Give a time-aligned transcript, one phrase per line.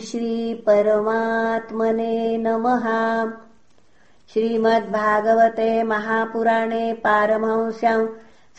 [0.00, 2.84] श्रीपरमात्मने नमः।
[4.32, 8.08] श्रीमद्भागवते महापुराणे पारमहंस्याम्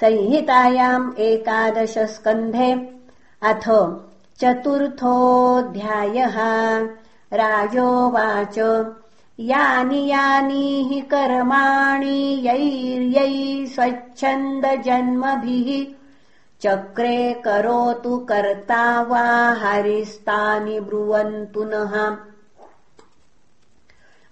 [0.02, 2.90] संहितायाम् एकादशस्कन्धे
[3.42, 3.96] अथ
[4.42, 6.38] चतुर्थोऽध्यायः।
[7.34, 8.60] राजोवाच
[9.40, 15.97] यानि यानि हि कर्माणि यैर्यै स्वच्छन्दजन्मभिः
[16.62, 22.18] चक्रे करोतु कर्ता वा हरिस्तानि ब्रुवन्तु नः।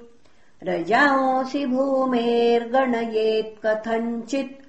[0.64, 4.66] रजांसि भूमेर्गणयेत् कथञ्चित्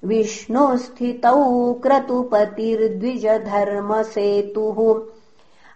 [0.08, 1.38] विष्णुस्थितौ
[1.84, 4.80] क्रतुपतिर्द्विजधर्मसेतुः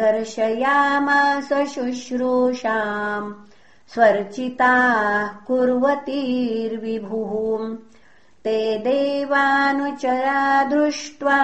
[0.01, 3.27] दर्शयामास शुश्रूषाम्
[3.93, 7.31] स्वर्चिताः कुर्वतीर्विभुः
[8.43, 11.39] ते देवानुचरा दृष्ट्वा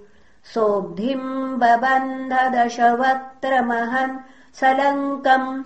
[0.54, 4.18] सोऽब्धिम् बबन्धदशवक्त्रमहन्
[4.60, 5.64] सलङ्कम्।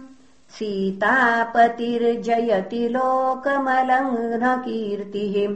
[0.51, 5.55] सीतापतिर्जयति लोकमलङ्घ्नकीर्तिः